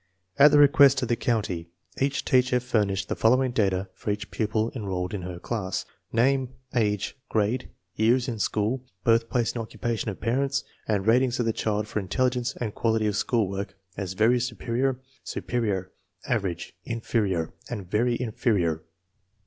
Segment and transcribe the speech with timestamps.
[0.39, 1.69] At the request of the county
[1.99, 6.49] each teacher furnished the following data for each pupil en rolled in her class: name,
[6.73, 11.87] age, grade, years in school, birthplace and occupation of parents, and ratings of the child
[11.87, 15.91] for intelligence and quality of school work as very superior, superior,
[16.25, 18.81] average, inferior, and very inferior.